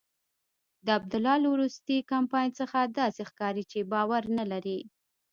د 0.85 0.87
عبدالله 0.97 1.35
له 1.43 1.47
وروستي 1.53 1.97
کمپاین 2.11 2.49
څخه 2.59 2.79
داسې 2.99 3.21
ښکاري 3.29 3.63
چې 3.71 3.87
باور 3.91 4.23
نلري. 4.37 4.79